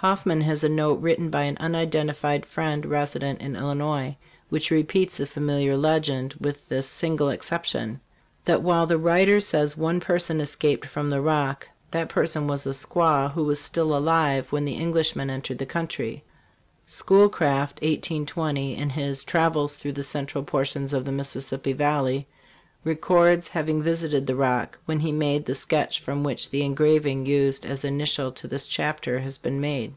Hoffman 0.00 0.42
has 0.42 0.62
a 0.62 0.68
note, 0.68 1.00
written 1.00 1.30
by 1.30 1.44
an 1.44 1.56
unidentified 1.58 2.44
friend 2.44 2.84
resident 2.84 3.40
in 3.40 3.56
Illinois, 3.56 4.14
which 4.50 4.70
repeats 4.70 5.16
the 5.16 5.24
famil 5.24 5.64
iar 5.64 5.80
legend, 5.80 6.34
with 6.38 6.68
this 6.68 6.86
single 6.86 7.30
exception, 7.30 7.98
that 8.44 8.60
while 8.60 8.84
the 8.86 8.98
writer 8.98 9.40
says 9.40 9.74
one 9.74 9.98
person 9.98 10.38
escaped 10.40 10.84
from 10.84 11.08
the 11.08 11.22
Rock, 11.22 11.66
that 11.92 12.10
person 12.10 12.46
was 12.46 12.66
a 12.66 12.70
squaw, 12.70 13.32
who 13.32 13.44
was 13.44 13.58
still 13.58 13.96
alive 13.96 14.52
when 14.52 14.66
the 14.66 14.76
Englishmen 14.78 15.30
entered 15.30 15.56
the 15.58 15.66
country. 15.66 16.22
Schoolcraft 16.86 17.76
(1820), 17.76 18.76
in 18.76 18.90
his 18.90 19.24
"Travels 19.24 19.76
through 19.76 19.92
the 19.94 20.02
Central 20.02 20.44
Portions 20.44 20.92
of 20.92 21.06
the 21.06 21.10
Mississippi 21.10 21.72
Valley," 21.72 22.28
records 22.84 23.48
having 23.48 23.82
visited 23.82 24.28
the 24.28 24.36
Rock, 24.36 24.78
when 24.84 25.00
he 25.00 25.10
made 25.10 25.44
the 25.44 25.56
sketch 25.56 25.98
from 25.98 26.22
which 26.22 26.50
the 26.50 26.62
engraving 26.62 27.26
used 27.26 27.66
as 27.66 27.84
initial 27.84 28.30
to 28.30 28.46
this 28.46 28.68
chapter 28.68 29.18
has 29.18 29.38
been 29.38 29.60
made. 29.60 29.92